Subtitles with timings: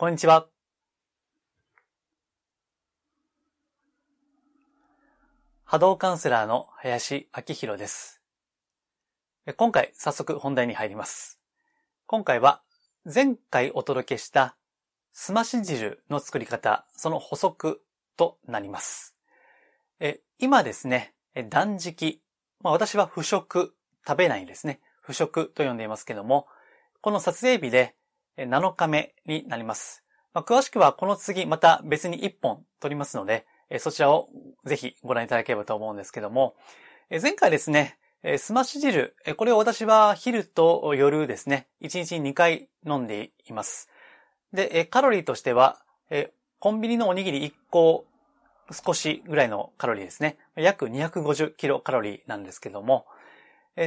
[0.00, 0.46] こんにちは。
[5.64, 8.22] 波動カウンセラーの林明宏です。
[9.56, 11.40] 今回早速本題に入ります。
[12.06, 12.62] 今回は
[13.12, 14.56] 前回お届けした
[15.12, 17.82] すまし汁の作り方、その補足
[18.16, 19.16] となります。
[19.98, 21.12] え今ですね、
[21.48, 22.22] 断食、
[22.60, 23.74] まあ、私は不食、
[24.06, 24.78] 食べないですね。
[25.02, 26.46] 不食と呼んでいますけども、
[27.00, 27.96] この撮影日で
[28.38, 30.04] 7日目になります。
[30.32, 33.46] まあ、詳しくはこの次また別に1本撮りますので、
[33.78, 34.28] そちらを
[34.64, 36.54] ぜひご覧いただければと思うんですけども、
[37.10, 37.98] 前回ですね、
[38.38, 43.88] スマッシュ汁、これを私は昼と夜ですね、1日2回飲んでいます。
[44.52, 45.82] で、カロリーとしては、
[46.58, 48.06] コンビニのおにぎり1個
[48.70, 50.38] 少しぐらいのカロリーですね。
[50.56, 53.06] 約250キロカロリーなんですけども、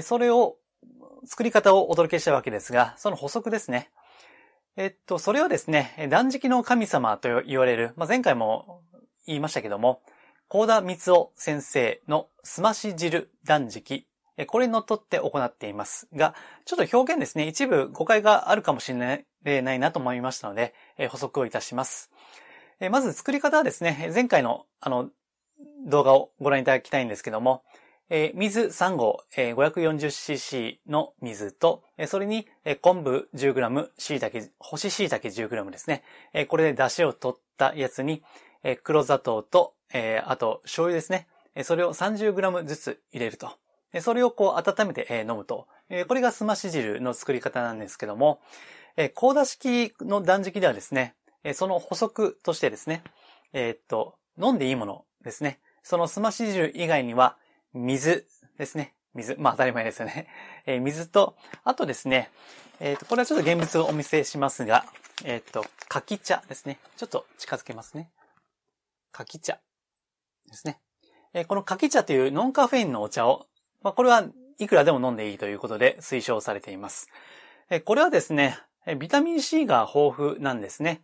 [0.03, 0.57] それを、
[1.25, 3.91] 作り方をお届けしたわけですが、その補足ですね。
[4.77, 8.81] えっと、それをですね、断食の神様と言われる、まあ、前回も
[9.27, 10.01] 言いましたけども、
[10.47, 14.07] 高田光夫先生のすまし汁断食、
[14.47, 20.73] これに則って行っていますが、ちょっと表現ですね、一部誤解があるかもしれないなと思いましたので、
[21.09, 22.09] 補足をいたします。
[22.89, 25.09] まず作り方はですね、前回のあの
[25.85, 27.63] 動画をご覧いただきたいんですけども、
[28.33, 32.45] 水3号 540cc の水と、それに
[32.81, 36.03] 昆布 10g、椎茸、干し椎茸 10g ですね。
[36.49, 38.21] これで出汁を取ったやつに、
[38.63, 41.27] え黒砂糖と、えあと醤油ですね。
[41.63, 43.49] それを 30g ずつ入れると。
[44.01, 45.67] それをこう温めて飲むと。
[46.09, 48.41] これがすまし汁の作り方なんですけども、
[49.15, 51.15] 高田式の断食ではですね、
[51.53, 53.03] その補足としてですね、
[53.53, 55.61] えっと、飲んでいいものですね。
[55.81, 57.37] そのすまし汁以外には、
[57.73, 58.27] 水
[58.57, 58.93] ですね。
[59.13, 59.35] 水。
[59.37, 60.27] まあ当たり前ですよね。
[60.65, 62.31] え水と、あとですね、
[62.79, 64.85] えっ、と、これはちょっと現物をお見せしますが、
[65.23, 66.79] えっ、と、柿茶ですね。
[66.97, 68.11] ちょっと近づけますね。
[69.11, 69.59] 柿茶
[70.49, 70.79] ですね。
[71.33, 73.47] えこの柿茶というノンカフェインのお茶を、
[73.81, 74.25] まあ、これは
[74.57, 77.09] いくらでも飲んでいいということで推奨されています。
[77.69, 78.59] えこれはですね、
[78.97, 81.01] ビタミン C が豊富なんですね。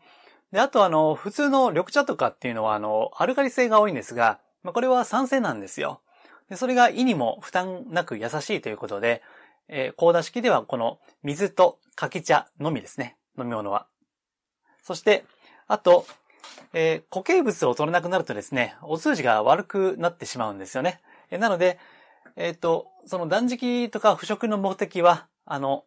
[0.51, 6.01] で、あとあの、普通の緑茶とかっていうのはあの、アルカリ性が多いんですが、まあ、これは酸性なんですよ。
[6.49, 9.21] でそれが胃にも負担なく優しいということで、
[9.67, 13.17] えー、高田式ではこの水と柿茶のみですね。
[13.37, 13.87] 飲み物は。
[14.83, 15.25] そして、
[15.67, 16.05] あと、
[16.73, 21.01] えー、固形物を取らなくなるとですね、お通じが悪くなってしまうんですよね。
[21.29, 21.79] えー、なので、
[22.35, 25.85] えっ、ー、と、その断食とか腐食の目的は、あの、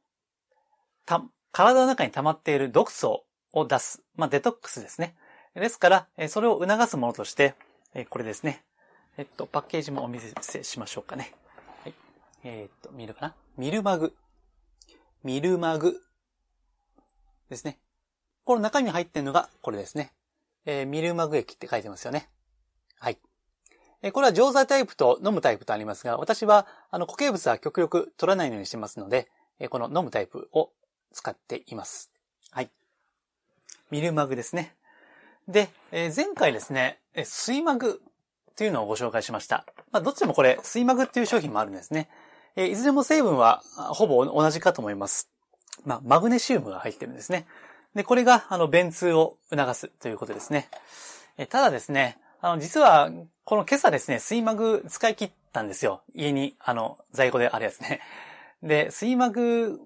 [1.06, 1.22] た、
[1.52, 4.02] 体の中に溜まっている毒素を出す。
[4.16, 5.14] まあ、デトックスですね。
[5.54, 7.54] ですから、えそれを促すものとして、
[7.94, 8.64] えこれですね。
[9.20, 11.34] えっと、パッケージもお見せしましょうかね。
[11.82, 11.94] はい。
[12.42, 13.34] えー、っと、見るかな？
[13.58, 14.16] ミルマグ。
[15.22, 16.00] ミルマグ。
[17.50, 17.78] ですね。
[18.44, 20.14] この中に入ってるのがこれですね。
[20.64, 22.30] えー、ミルマグ液って書いてますよね。
[22.98, 23.18] はい。
[24.00, 30.70] えこれは錠剤タイプと飲むタイプとありますが、私は、あの、固形物は極力取らないようにしてますので、えこの飲むタイプを
[31.12, 32.10] 使っています。
[32.52, 32.70] はい。
[33.90, 34.74] ミルマグですね。
[35.46, 38.00] で、え前回ですね、え水マグ
[38.60, 39.64] というのをご紹介しました。
[39.90, 42.10] まあ、どっちもこれ、水マグっていう商品もあるんですね。
[42.56, 45.30] えいずれも成分はほぼ同じかと思います。
[45.86, 47.46] まあ、マグネシウムが入ってるんですね。
[47.94, 50.68] で、これが、あの、便通を促すということですね。
[51.38, 53.10] えただですね、あの、実は、
[53.44, 56.02] この今朝ですね、水マグ使い切ったんですよ。
[56.14, 58.02] 家に、あの、在庫であるやつね。
[58.62, 59.80] で、水マグ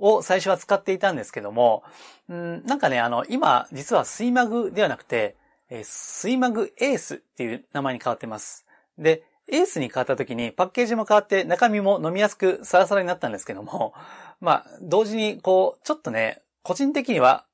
[0.00, 1.84] を最初は使っていたんですけども、
[2.32, 5.36] んなんかね、あの、今、実は水マグではなくて、
[5.70, 8.66] え水マグエースっていう名前に変わってます。
[8.96, 13.94] で、エースに変わった時にパッケージも変わって中身も飲みやすくサラサラになったんですけども、
[14.40, 17.44] まあ、同時にこう、ちょっとね、個人的には、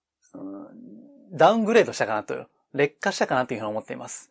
[1.33, 4.31] ダウングレードしたかなと、劣化したかなというふうに思っています。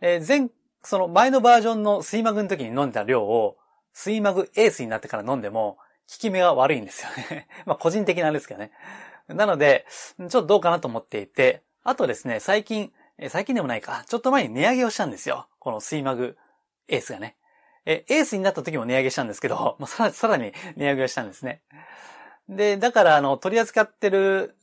[0.00, 0.50] えー、前、
[0.82, 3.56] その前のバージョンの水マグの時に飲んだ量を、
[3.94, 5.78] 水マグエースになってから飲んでも、
[6.10, 7.48] 効き目が悪いんですよね。
[7.64, 8.70] まあ個人的なんですけどね。
[9.28, 9.86] なので、
[10.18, 12.92] ちょっとどうかなと思っていて、あとですね、最近、
[13.22, 15.46] え最近でもないか、ちょっと前に値上げをしたんですよ。
[15.60, 16.36] この水マグ
[16.88, 17.36] エースがね。
[17.86, 21.62] え、エースになった時も値上げしたんですけど、 まあ、さらさらに値上げをしたんですね。
[22.48, 24.56] で、だから、あの、取り扱ってる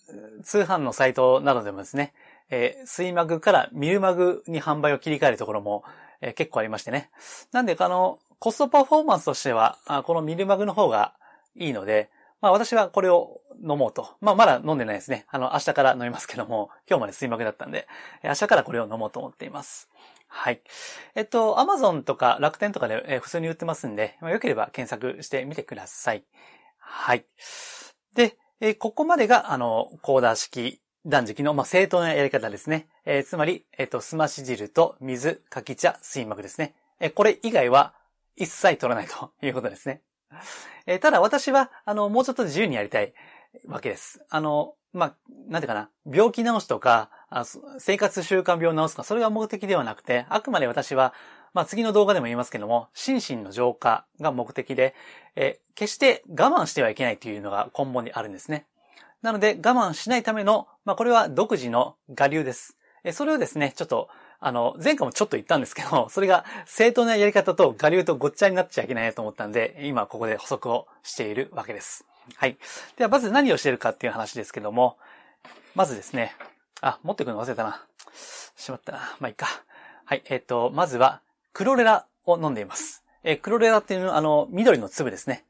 [0.44, 2.14] 通販のサイトなどでもですね、
[2.50, 5.86] えー、水マグからミルマグに販売を切り替えるところも、
[6.20, 7.12] えー、結構ありましてね。
[7.54, 11.14] なんで、あの、コストパフォーマンスとしては、あこのミルマグの方が
[11.56, 12.10] いいので、
[12.42, 14.16] まあ私はこれを飲もうと。
[14.22, 15.26] まあまだ飲んでないですね。
[15.30, 17.88] あの、明日から飲みますけども、今日まで水膜だったんで、
[18.24, 19.90] 明日からこれを飲もうと思っています。
[20.28, 20.62] はい。
[21.16, 26.24] えっと、アマゾンとか楽天とかで、え普通に売ってますんで、まあ、よければ検索してみてください。
[26.78, 27.26] はい。
[28.16, 32.88] で、えここまでが、あの、コーダー式断食の、まあ、正当なやり方ですね。
[33.06, 36.76] えー、つまり、えっ、ー、と、すまし汁と水、かき茶、水膜ですね。
[37.00, 37.94] えー、これ以外は
[38.36, 40.02] 一切取らないということですね。
[40.86, 43.14] えー、ただ私は、あの、もうちょっと自由にやりたい
[43.68, 44.26] わけです。
[44.30, 45.16] あの、まあ、
[45.48, 47.10] なんていうかな、病気治すとか、
[47.78, 51.14] 生活習慣病を治すとか、それが目的ではなくて、あくまで私は、
[51.54, 54.96] まあ、次の動画でも言いますけども、心身の浄化が目的で、
[55.36, 58.66] え、決して我慢してはいけないというのが根本にあるんですね。
[59.22, 62.78] なので、我慢しないための、まあ、これは独自の我流です。
[63.04, 64.10] え、それをですね、ちょっと、
[64.40, 72.09] あの、前回もちょっと言ったんですけど、それが正当なやり方と我流とごっちゃになっちゃいけないなと思ったんで、今ここで補足をしているわけです。
[72.36, 72.58] はい。
[72.98, 74.98] では、まず何をしてるかっていう話ですけども、
[75.76, 76.36] まずですね、
[76.82, 77.86] あ、持ってくるの忘れたな。
[78.56, 78.98] しまったな。
[79.20, 79.48] まあ、いいか。
[80.06, 80.24] はい。
[80.26, 81.22] えっ、ー、と、まずは、
[81.54, 83.04] クロレラを飲んでいます。
[83.24, 85.46] えー、クロレラっていうのは、あの、緑の粒ですね。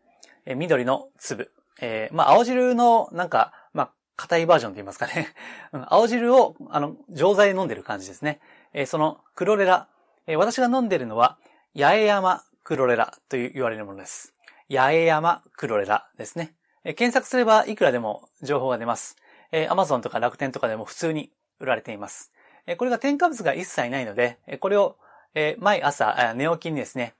[0.45, 1.51] えー、緑の粒。
[1.81, 5.33] え、まあ、青汁の、なんか、まあ、硬いバージョンと言いますかね。
[5.71, 8.41] うん青汁を、あの、錠剤で飲んでる感じですね。
[8.73, 9.87] え、その、クロレラ。
[10.27, 11.37] え、私が飲んでるのは、
[11.75, 14.33] 八重山クロレラと言われるものです。
[14.69, 16.53] 八重山クロレラですね。
[16.89, 19.15] え、検索すればいくらでも情報が出ます。
[19.51, 22.31] えー、Amazon とか楽天とかでも普通に売られています。
[22.65, 24.97] え、これが添加物が一切ないので、え、これを、
[25.35, 27.13] え、毎朝、寝起きにですね、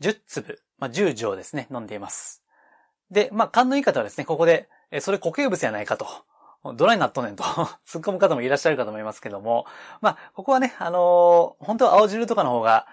[0.00, 2.42] 10粒、まあ、10錠ですね、飲んでいます。
[3.08, 6.08] で、まあ、勘のいい方はですね、ここで、え、それ固形物やないかと。
[6.74, 7.44] ドライになっとんねんと
[7.86, 9.64] 突っ込む方もいらっしゃるかと思いますけども、
[10.00, 12.88] まあ、ここはね、あのー、本当は青汁とかの方が、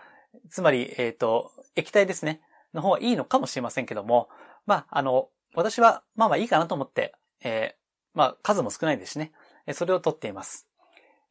[0.51, 2.41] つまり、えっ、ー、と、液体ですね、
[2.75, 4.29] の方がいいのかもしれませんけども、
[4.67, 7.13] まあ、あの、私は、まあまあいいかなと思って、
[7.43, 7.75] え
[8.13, 9.31] まあ、数も少ないですしね。
[9.73, 10.67] それを取っています。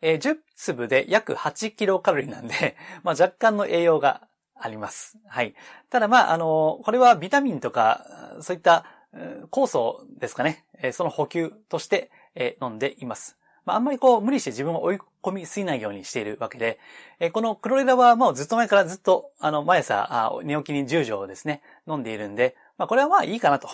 [0.02, 4.22] えー、10粒で約8キロカロリーなんで、 まあ、若干の栄養が
[4.54, 5.18] あります。
[5.26, 5.54] はい。
[5.90, 8.06] ただまあ、あの、これはビタミンとか、
[8.40, 8.84] そういった
[9.50, 10.64] 酵素ですかね。
[10.92, 12.10] その補給として
[12.62, 13.36] 飲んでいます。
[13.66, 16.78] まあ、あんまりこう無理して自分を追い込みすぎないようにしているわけで、
[17.32, 23.68] このクロレラはもうずっと前からずっと、あの、毎朝、寝起きに10錠ですね、飲んでいるんで、まあ、これはまあいいかなと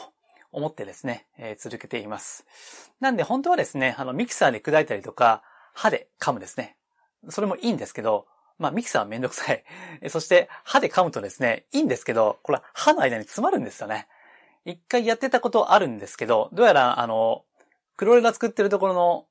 [0.53, 2.45] 思ってですね、えー、続けています。
[3.01, 5.43] なんで本当はですね、あの、ミキサーで砕いたりとか、
[5.75, 6.77] 歯で噛むですね。
[7.29, 8.27] それもいいんですけど、
[8.59, 9.65] まあ、ミキサーはめんどくさい。
[10.09, 14.09] そして、歯で噛むとですね、いいんですけど、これ歯の間に詰まるんですよね。
[14.65, 17.45] 一回やってたことあるんですけど、どうやら、あの、
[17.97, 19.27] クロレラ作ってるところの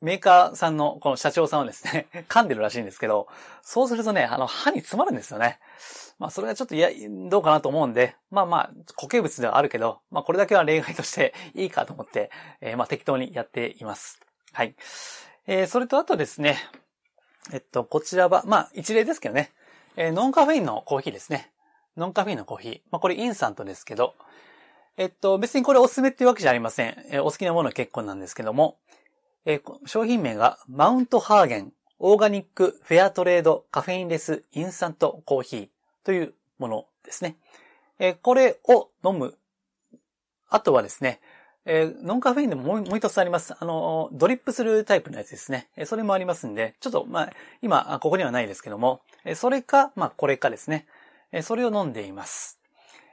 [0.00, 3.28] メーカーさんのこの社長さんはですね、 噛んでるらしいんですけど、
[3.62, 5.58] そうするとね、あの、歯に詰まるんですよね。
[6.18, 6.90] まあ、それはちょっといや、
[7.28, 12.30] どうかなと思うんで、まあまあ、固形物ではあるけど、まあ、これだけは例外として いいかと思って、
[12.60, 14.20] えー、まあ、適当にやっています。
[14.52, 14.74] はい。
[15.46, 16.58] えー、それとあとですね、
[17.52, 19.52] えっと、こちらは、まあ、一例ですけどね、
[19.96, 21.52] えー、ノンカフェインのコーヒーですね。
[21.96, 22.80] ノンカフェインのコーヒー。
[22.90, 24.14] まあ、これインスタントですけど、
[24.96, 26.94] えっと、別にこれおすすめっていうわけじゃありません。
[27.10, 28.76] えー、お好きなものは結構なんですけども、
[29.44, 35.68] えー、商品名がマウントハーゲンオーガニックフェアトレードカフェインレスインスタントコーヒー
[36.04, 37.36] というものですね。
[37.98, 39.36] えー、これを飲む。
[40.48, 41.20] あとはですね、
[41.66, 43.54] えー、ノンカフェインでももうもう一つあります。
[43.58, 45.68] あの、ドリップするタイプのやつですね。
[45.76, 50.86] えー、それもありますんで、ちょっと、まあ、今、ここにはないですけども、えー、それか、まあ、これかですね。
[51.32, 52.58] えー、それを飲んでいます。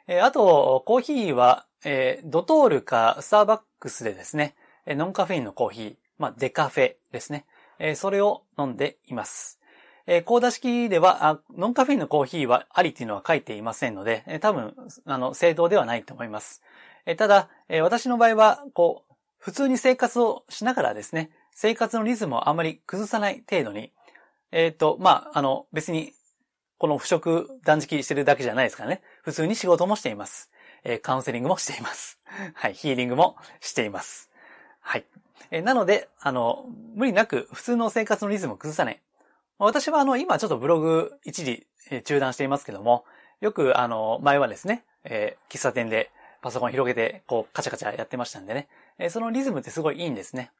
[0.07, 7.46] えー、あと、コーヒーは、えー、ドトールかスターバックスでですね、えー、ノンカフェインのコーヒー、まあ、デカフェですね。
[7.80, 9.59] えー、それを飲んでいます。
[10.06, 14.74] えー、コーダ式ではあ、ノンカフェインのコーヒーはありっていうのは書いていませんので、えー、多分、
[15.06, 16.62] あの、正当ではないと思います。
[17.06, 23.92] えー、ただ、えー、私の場合は、こう、普通に生活をしながらですね、生活のリズムをあまり崩さない程度に、
[24.52, 26.14] えっ、ー、と、まあ、あの、別に、
[26.78, 29.02] この不食断食してるだけじゃないですからね。
[29.24, 30.52] 普通に仕事もしています。
[30.83, 32.19] えー、カウンセリングもしています。
[32.54, 34.30] はい、ヒーリングもしています。
[34.80, 35.06] はい。
[35.51, 36.65] えなので、あの、
[36.95, 39.01] 無理なく普通の生活のリズムを崩さない。
[39.59, 41.65] 私はあの、今ちょっとブログ一時
[42.03, 43.06] 中断していますけども、
[43.41, 48.67] よくあの、前はですね、えー、喫茶店でパソコン広げて、こう、カチャカチャやってましたんでね、
[48.99, 50.51] え、そのリズムってすごいいいんですね。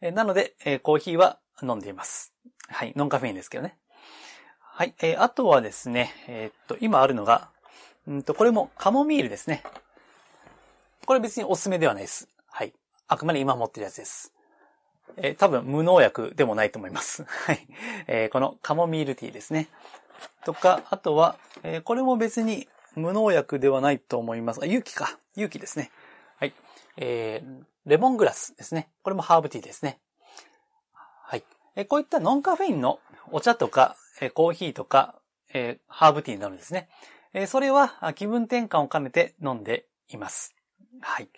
[0.00, 2.32] え、なので、えコーヒーは飲んでいます。
[2.68, 3.76] はい、ノンカフェインですけどね。
[4.60, 7.50] はい、えあとはですね、えっと、今あるのが、
[8.06, 9.62] うんと、これもカモミールですね。
[11.06, 12.28] これ別におすすめではないです。
[12.48, 12.72] はい
[13.10, 14.32] あくまで今持ってるやつです。
[15.16, 17.24] えー、多分無農薬でもないと思います。
[17.26, 17.66] はい。
[18.06, 19.68] えー、このカモミールティーですね。
[20.44, 24.60] とか、あとは、えー、これも別に無農薬ではないと思います。
[24.62, 25.18] あ、勇気か。
[25.34, 25.90] 勇気ですね。
[26.38, 26.54] はい。
[26.98, 28.88] えー、レモングラスですね。
[29.02, 29.98] これもハーブティーですね。
[31.24, 31.42] はい。
[31.74, 33.00] えー、こういったノンカフェインの
[33.32, 35.20] お茶とか、えー、コーヒーとか、
[35.52, 36.88] えー、ハーブティーになるんですね。
[37.32, 40.54] えー、それは気分転換を兼ねて飲んでいます。
[41.00, 41.28] はい。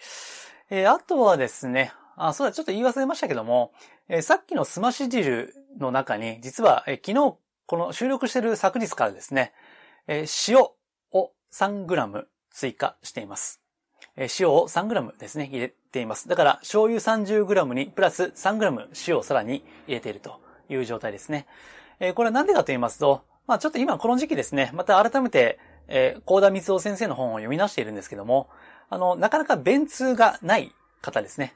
[0.75, 3.73] えー、あとはですね、あ、そうだ、ちょっと言い忘れましたけども、
[4.09, 7.37] えー、さっきのすまし汁の中に、実は、えー、昨日、
[7.67, 9.53] この収録している昨日からですね、
[10.07, 13.61] えー、塩を 3g 追加しています。
[14.17, 16.27] えー、塩を 3g ですね、入れています。
[16.27, 21.47] だから、醤油 30g にプラス 3g 塩をさらに入れているという状態ですね。
[22.01, 28.49] えー、これはなんでかと言いますと、まあちょっと今この時期ですね、また改めて、えー、高田光夫先生の本を読み出しているんですけども、
[28.93, 31.55] あの、なかなか便通がない方ですね。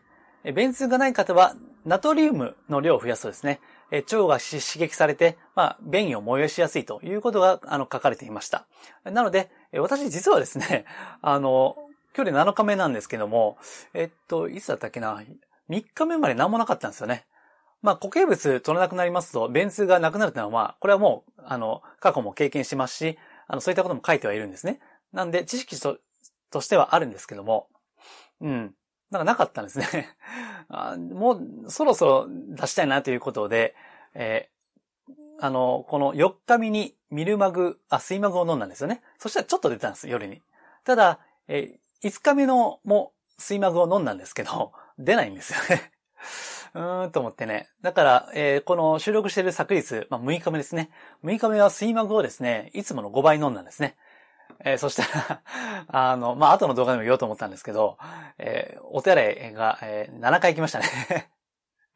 [0.54, 8.66] 便通がない方は、ナトリウムの量を増やすとですね、腸が刺激されて、まあ、便意を催しやすいということが、あの、書かれていました。
[9.04, 10.86] なので、私実はですね、
[11.20, 11.76] あの、
[12.16, 13.58] 今日で7日目なんですけども、
[13.92, 15.22] えっと、いつだったっけな、
[15.68, 17.26] 3日目まで何もなかったんですよね。
[17.82, 24.80] まあ、固形物取らなくなりますと、便通がなくなるというのは、まあ、これはもう、あの、過去も経験してますし、あの、そういったことも書いてはいるんですね。
[25.12, 25.98] なんで、知識と
[26.50, 27.68] としてはあるんですけども、
[28.40, 28.74] うん。
[29.10, 30.16] なんかなかったんですね。
[31.12, 33.74] もう、そろそろ出したいなということで、
[34.14, 39.02] えー、あの、この4日目にミルマグ、あ、水マグを飲んだんですよね。
[39.18, 40.42] そしたらちょっと出たんです、夜に。
[40.84, 45.92] ただ、えー、5日目のも水マグを飲んだんですけど、 出ないんですよね
[46.74, 47.68] うーんと思ってね。
[47.82, 50.90] だから、えー、この収録している昨日、まあ、6日目ですね。
[51.22, 53.96] 6日目は水マグをですね、いつもの5倍飲んだんですね。
[54.60, 55.42] えー、そしたら
[55.88, 57.98] あの、まあ、後の動画でも言おうと思ったんですけど、
[58.38, 61.30] えー、お手洗いが、えー、7回行きましたね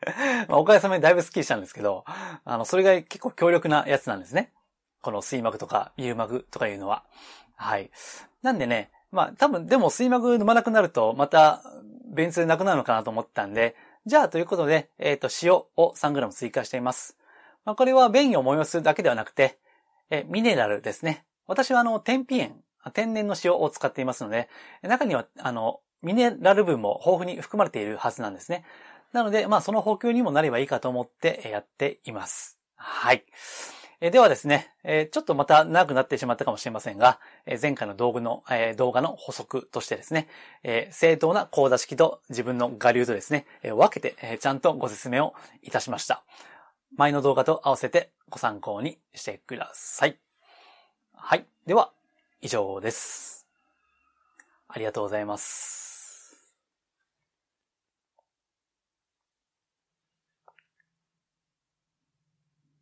[0.49, 4.51] まあ、おかげさまでだいぶスッキリしたんですけど、あの、それが結構強力なやつなんですね。
[5.03, 7.05] この水膜とかビール膜とかいうのは。
[7.57, 7.91] はい。
[8.43, 11.63] なんでね、まあ多分でも水膜飲まなくなるとまた
[12.07, 13.77] 便通なくなるのかなと思ったんで、
[14.07, 17.19] じゃあということで、えっ、ー、と、塩を 3g 追加しています。
[17.65, 19.59] まあ、これは便意を催すだけではなくて、
[20.09, 21.25] えミネラルですね。
[21.51, 22.55] 私はあの、天日塩、
[22.95, 24.49] 天然の塩を使っていますので、
[24.83, 28.65] 中には、あの、ミネラル分も豊富に含まれているはずなんですね。
[29.13, 32.57] なので、まあ、その補給にもなればいいかと思ってやっています。
[32.77, 33.25] はい。
[34.01, 40.27] えではですね、えちょっとまた長くなってしまったかもしれませんが、え前回の道具の、え動画の補足としてですね、
[40.63, 46.25] え正当な高打式と自分の我流とですね、え分けて、えちゃんとご説明をいたしました。
[46.97, 50.30] 前の動画と合わせてご参考にしてください。
[51.23, 51.45] はい。
[51.67, 51.93] では、
[52.41, 53.47] 以上です。
[54.69, 55.90] ありがとうございます。